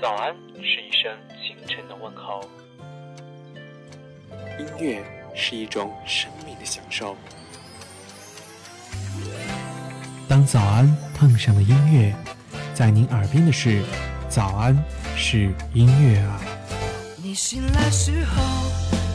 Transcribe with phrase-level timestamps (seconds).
[0.00, 2.40] 早安是一声清晨的问候，
[4.58, 5.04] 音乐
[5.34, 7.14] 是一种生命的享受。
[10.26, 12.14] 当早安碰上了音乐，
[12.72, 13.82] 在您耳边的是
[14.26, 14.74] 早安
[15.16, 16.40] 是音乐啊。
[17.22, 18.42] 你醒来时候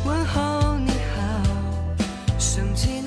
[0.05, 3.01] 问候你好，升起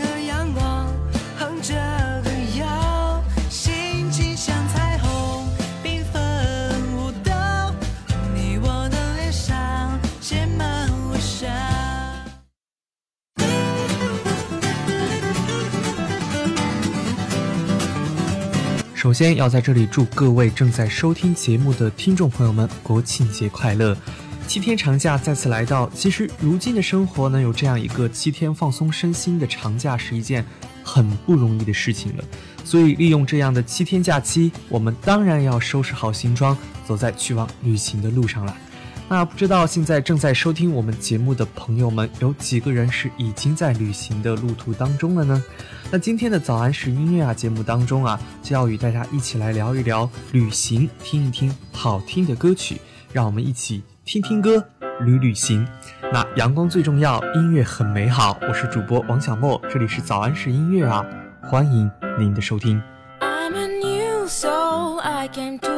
[18.98, 23.96] 首先要在这里祝各位正在收听节目的听众朋友们国庆节快乐！
[24.48, 30.44] 七天长假再次来到，其实如今的生活能有这样一个七天放松身心的长假是一件
[30.82, 32.24] 很不容易的事情了。
[32.64, 38.56] 所以利用这样的七天假期，我们当然要收拾好行装，走在去往旅行的路上了。
[39.10, 45.42] 那不知道现在正在收听我们节目的朋友们，有几个人是已经在旅行的路途当中了呢？
[45.90, 52.78] 那今天的早安是音乐啊节目当中啊，就要与大家一起来聊一聊旅行，听一听好听的歌曲，
[53.10, 54.62] 让我们一起听听歌，
[55.00, 55.66] 旅旅行。
[56.12, 58.38] 那阳光最重要，音乐很美好。
[58.42, 61.02] 我是主播王小莫，这里是早安是音乐啊，
[61.42, 62.78] 欢迎您的收听。
[63.20, 64.98] I'm a new soul.
[64.98, 65.77] I came to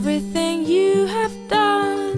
[0.00, 2.16] everything you have done.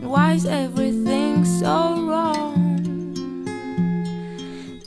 [0.00, 3.14] Why is everything so wrong?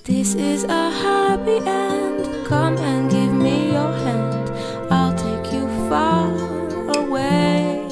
[0.04, 2.46] This is a happy end.
[2.46, 4.52] Come and give me your hand.
[4.92, 6.28] I'll take you far
[6.98, 7.88] away.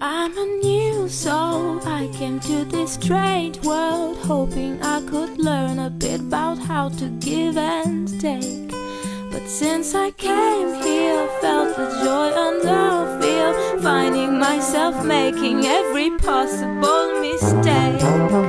[0.00, 1.86] I'm a new soul.
[1.86, 7.10] I came to this strange world hoping I could learn a bit about how to
[7.20, 8.72] give and take.
[9.30, 10.47] But since I came
[13.88, 18.47] finding myself making every possible mistake.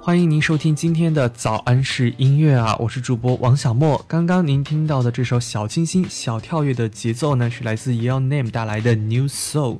[0.00, 4.02] 欢迎您收听今天的早安式音乐啊，我是主播王小莫。
[4.06, 9.78] 刚刚您听到的这首小清新、小跳跃的节奏呢，是来自 Your Name 带来的 New Soul。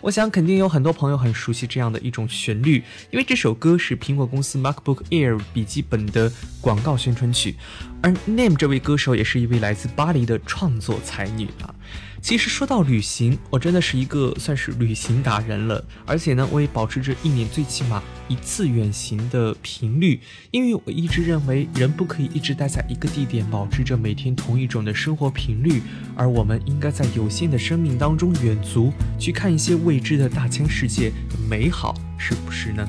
[0.00, 7.56] 我想肯定有很多朋友很熟悉这样的一种旋律，因为这首歌是苹果公司 MacBook Air 笔记本的广告宣传曲。
[8.02, 11.74] 而 Name 这位歌手也是一位来自巴黎的创作才女啊。
[12.20, 25.80] 其实说到旅行，我真的是一个算是旅行达人了，而且呢，我也保持着一年最起码一次远行的频率，因为我一直认为人不可以一直待在一个地点，保持着每天同一种的生活频率，
[26.16, 32.88] 而我们应该在有限的生命当中远足，去看一些未知的大千世界的美好，是不是呢？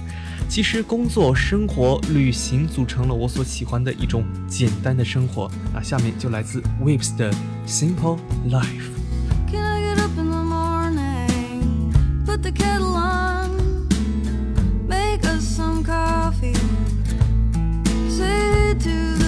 [0.49, 5.49] 其实工作、生活、旅行组成了我所喜欢的一种简单的生活。
[5.73, 7.31] 那下面就来自 Whips 的
[7.67, 8.17] Simple
[8.49, 8.97] Life。
[18.17, 19.26] Say to the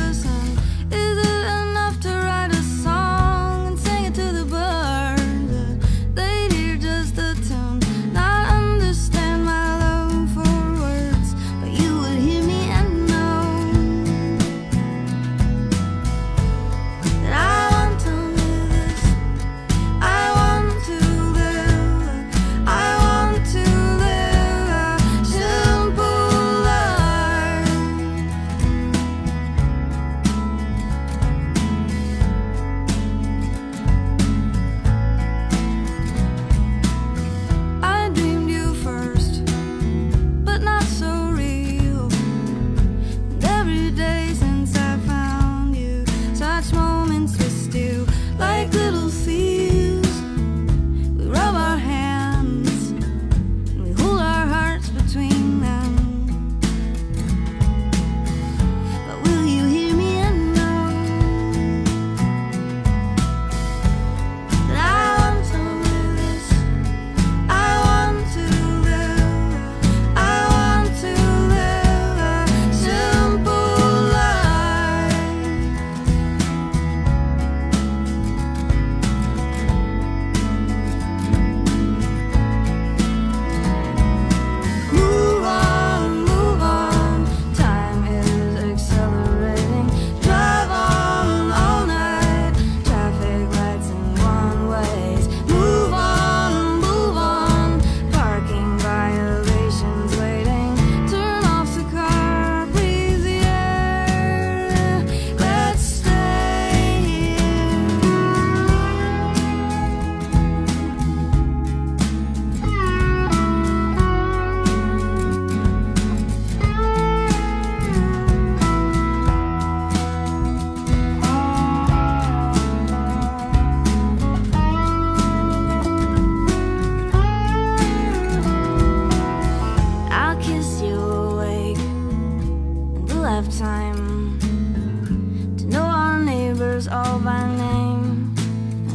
[136.88, 138.34] all by name.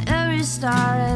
[0.07, 1.14] Every star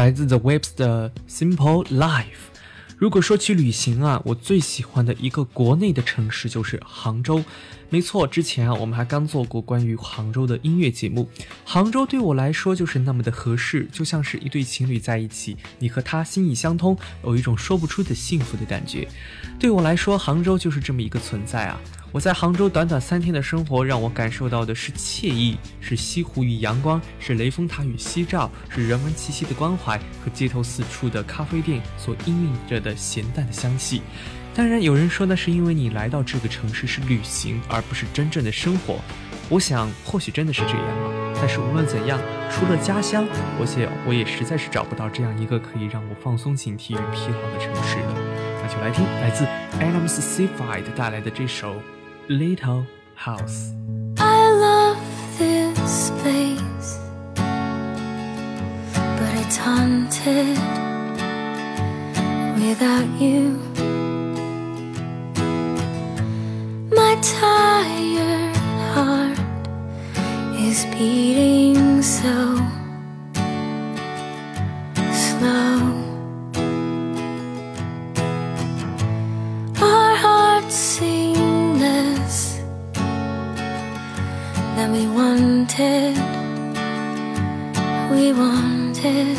[0.00, 2.48] 来自 The Waves 的 Simple Life。
[2.96, 7.44] 如果说起旅行啊，我最喜欢的一个国内的城市就是杭州。
[7.90, 11.28] 没错，之前啊，我们还刚做过关于杭州的音乐节目。
[11.66, 19.06] 杭州对我来说就是那么的合适，就像是一对情侣在一起，你和他心意相通，有一种说不出的幸福的感觉。
[19.58, 21.78] 对我来说，杭州就是这么一个存在啊。
[22.12, 34.02] 我在杭州短短三天的生活，让我感受到的是惬意，是西湖与阳光，是雷峰塔与夕照，是人文气息的关怀和街头四处的咖啡店所氤氲着的咸淡的香气。
[34.52, 38.98] 当然，有人说那是因为你来到这个城市是旅行，而不是真正的生活。
[39.48, 41.32] 我想，或许真的是这样吧。
[41.36, 42.18] 但是无论怎样，
[42.50, 43.24] 除了家乡，
[43.60, 48.14] 我想我也实在是找不到这样一个可以让我放松警惕与疲劳的城市了。
[48.60, 49.44] 那就来听来自
[49.78, 51.74] Adams Seafried 带来的这首
[52.30, 54.98] 《Little House》。I love
[55.36, 56.98] this place,
[59.18, 60.56] but it's haunted
[62.54, 63.58] without you.
[66.94, 68.56] My tired
[68.94, 69.38] heart
[70.56, 72.60] is beating so
[89.02, 89.38] wanted.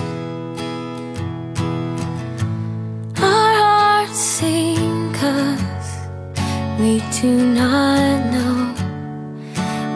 [3.21, 5.91] Our hearts sing 'cause
[6.79, 8.73] we do not know,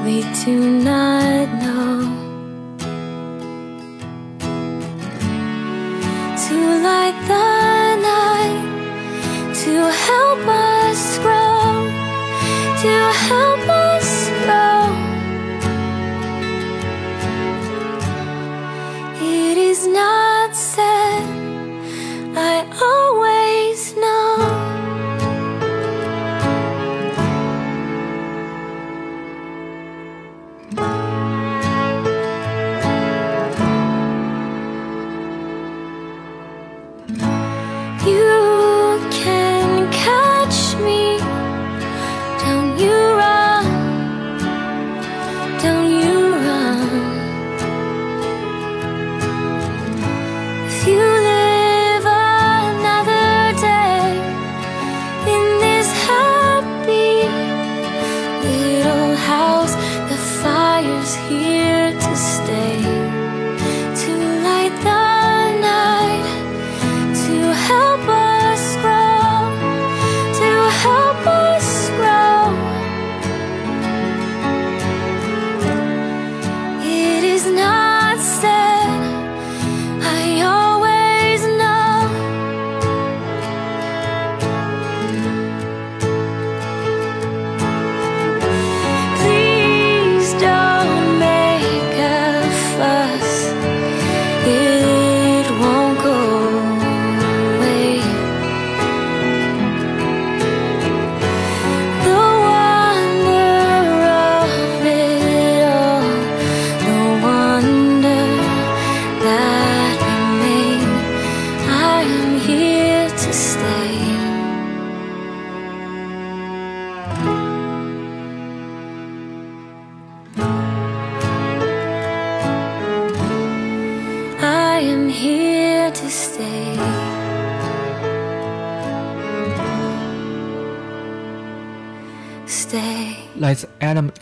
[0.05, 1.74] we do not know.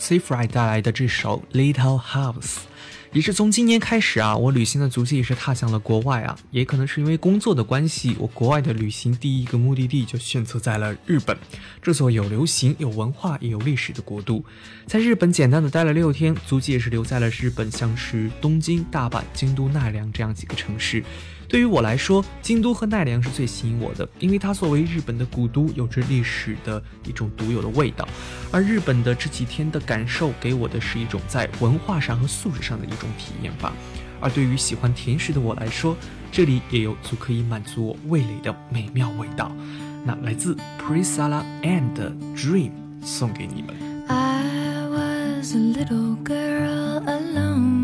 [0.04, 2.34] S i f r i 带来的这首《Little House》，
[3.14, 11.34] 也是从今年开始啊，我旅行的足迹也是踏向了国外啊，也可能是因为工作的关系，我国外的旅行第一个目的地就选择在了日本，
[11.80, 14.44] 这座有流行、有文化也有历史的国度。
[14.86, 21.02] 在日本简单的待了六天，足迹也是留在了日本，像是东京、大阪、京都、奈良这样几个城市。
[21.48, 28.08] 对于我来说，京都和奈良是最吸引我的，因为它作为日本的古都，有着历史的一种独有的味道。
[28.50, 33.72] 而日本的这几天的感受，给我的是一种在文化上和素质上的一种体验吧。
[34.20, 35.96] 而对于喜欢甜食的我来说，
[36.32, 39.52] 这里也有足可以满足我味蕾的美妙味道。
[40.04, 42.70] 那来自 Prisala and Dream
[43.02, 43.74] 送给你们。
[44.08, 47.83] I was a little girl alone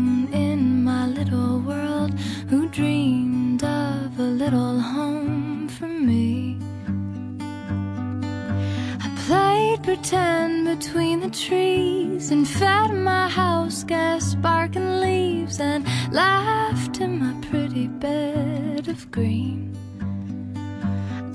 [9.77, 17.19] played pretend between the trees and fed my house gas sparking leaves and laughed in
[17.19, 19.75] my pretty bed of green.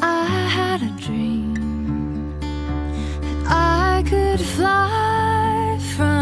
[0.01, 0.25] I
[0.59, 2.39] had a dream
[3.21, 6.16] that I could fly from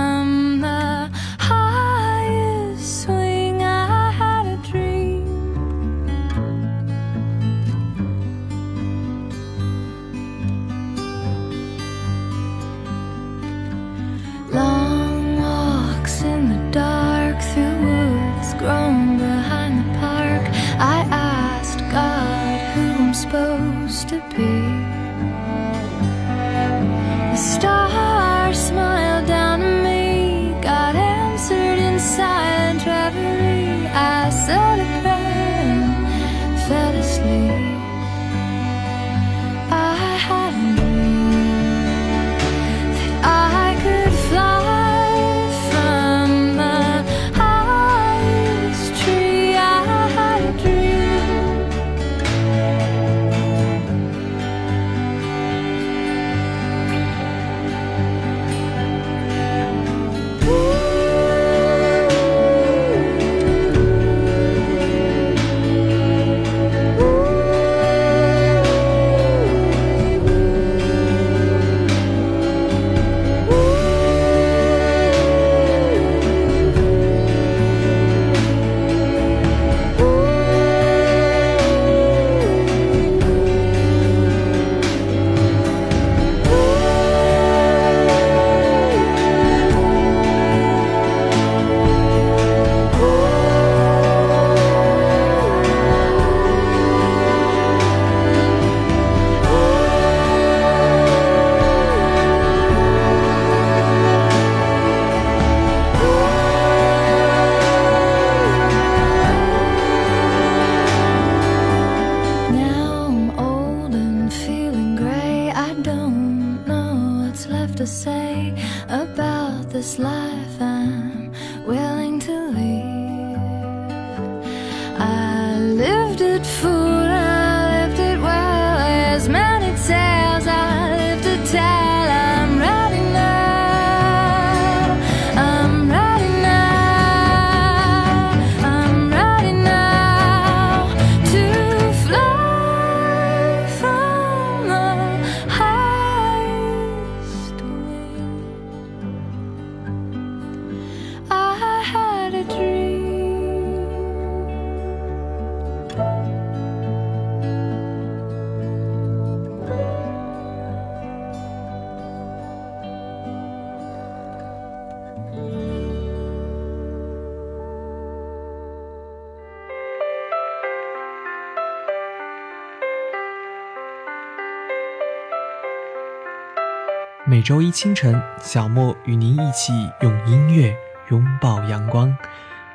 [177.44, 180.74] 周一清晨，小莫与您一起用音乐
[181.10, 182.16] 拥抱阳光。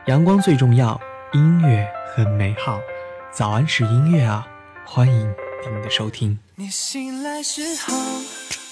[0.05, 1.01] 阳光最重要，
[1.33, 2.79] 音乐很美好。
[3.31, 4.47] 早安是音乐啊，
[4.85, 5.33] 欢迎
[5.65, 6.37] 您的收听。
[6.53, 7.97] 你醒来时候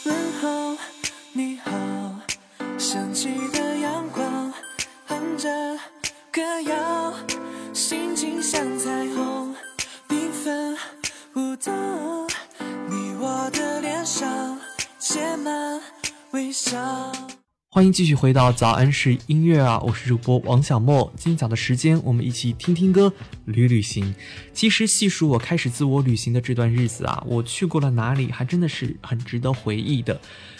[0.05, 0.77] 问候
[1.33, 1.71] 你好，
[2.77, 4.53] 升起的阳光
[5.07, 5.49] 哼着
[6.31, 7.11] 歌谣，
[7.73, 9.55] 心情像彩虹
[10.07, 10.77] 缤纷
[11.33, 11.73] 舞动，
[12.87, 14.59] 你我的脸上
[15.09, 15.79] 写满
[16.31, 16.77] 微笑。
[17.69, 21.13] 欢迎继续回到早安是音乐啊，我是主播王小莫。
[21.15, 23.13] 今早的时间，我们一起听听歌，
[23.45, 24.13] 旅旅行。
[24.53, 30.19] 其实细数我开始自我旅行的这段日子啊，我去过了哪里，还真的是很值得回忆的。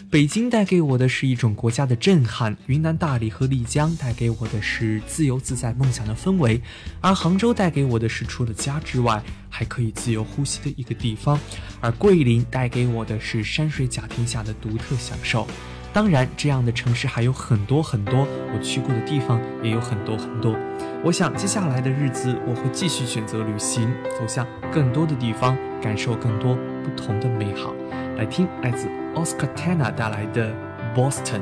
[0.09, 6.61] 北京带给我的是一种国家的震撼，云南大理和丽江带给我的是自由自在梦想的氛围，
[7.01, 9.21] 而杭州带给我的是除了家之外
[9.57, 11.39] 还可以自由呼吸的一个地方，
[11.81, 15.47] 而桂林带给我的是山水甲天下的独特享受。
[15.91, 20.55] 当然，这样的城市还有很多很多，我去过的地方也有很多很多。
[21.03, 27.73] 我想接下来的日子，我会继续选择旅行，走向更多的地方，感受更多不同的美好。
[28.15, 30.53] 来听来自 Oscar Tana 带来的
[30.95, 31.41] Boston。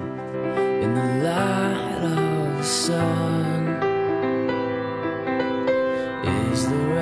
[0.80, 0.88] The
[1.21, 3.75] light of the sun,
[6.23, 6.94] is the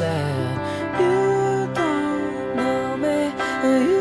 [0.00, 3.32] you don't know me.
[3.64, 3.95] You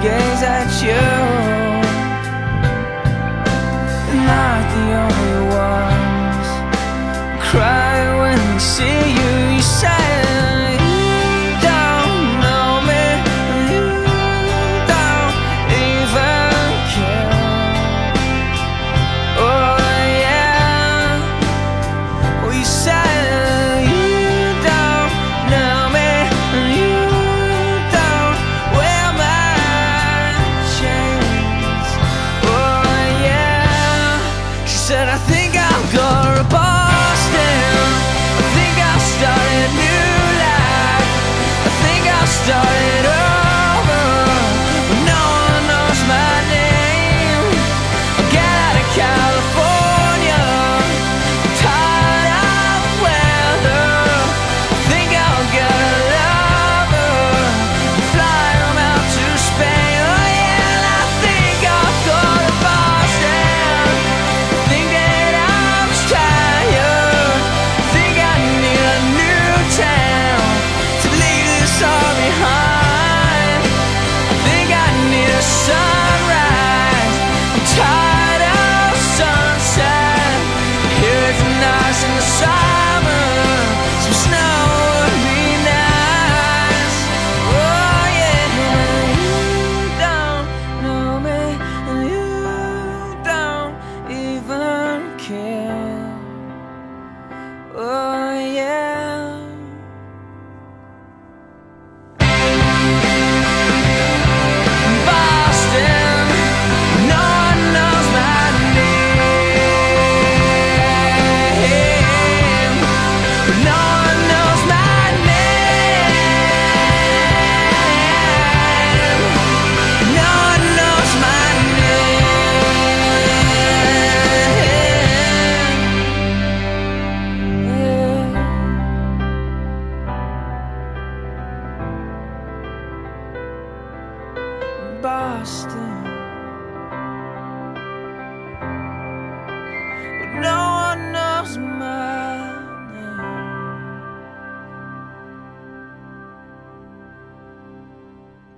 [0.00, 1.11] gaze at you.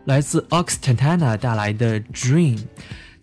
[0.04, 2.58] 来自 Oxtantana 带来的 Dream。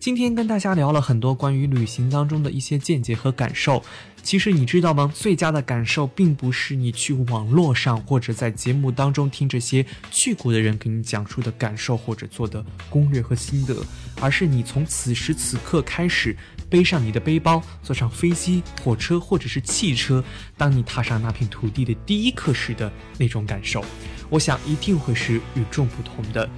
[0.00, 3.84] 今天跟大家聊了很多关于旅行当中的一些见解和感受。
[4.20, 5.10] 其实你知道吗？
[5.14, 13.76] 最佳的感受并不是你去网络上或者在节目当中听这些去过的人给你讲述的感受或者做的攻略和心得，
[14.20, 16.36] 而是你从此时此刻开始
[16.72, 20.24] 背上你的背包，坐上飞机、火车或者是汽车，
[20.56, 23.84] 当你踏上那片土地的第一刻时的那种感受，
[24.30, 26.48] 我想一定会是与众不同的。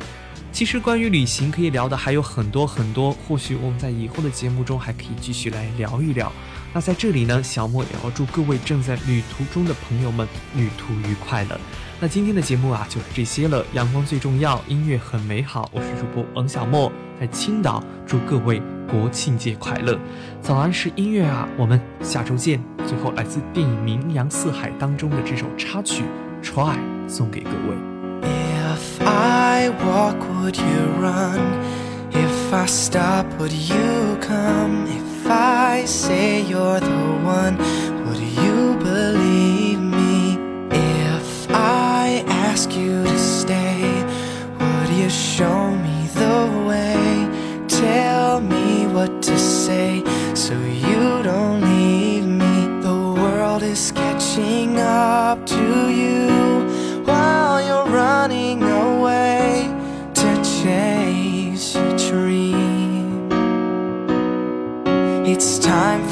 [0.53, 6.33] 其实关于旅行可以聊的还有很多很多，或许我们在以后的节目中还可以继续来聊一聊。
[6.73, 11.61] 那在这里呢，小莫也要祝各位正在旅途中的朋友们旅途愉快了。
[12.05, 13.65] 那今天的节目啊，就是这些了。
[13.73, 15.71] 阳光最重要，音乐很美好。
[15.73, 19.99] 我是主播王小莫，在青岛祝各位国庆节快乐。
[20.43, 22.63] 早安是音乐啊，我们下周见。
[22.87, 26.03] 最后来自电影《名扬四海》当中的这首插曲
[26.47, 26.77] 《Try》
[27.09, 27.75] 送给各位。
[28.21, 31.41] If I walk, would you run?
[32.13, 34.89] If I stop, would you come?
[34.89, 37.57] If I say you're the one,
[50.47, 52.83] so you don't leave me.
[52.83, 56.29] The world is catching up to you
[57.07, 59.73] while you're running away
[60.13, 60.29] to
[60.61, 63.33] chase your dream.
[65.25, 66.04] It's time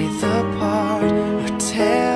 [0.00, 1.04] play the part?
[1.04, 2.09] Or tell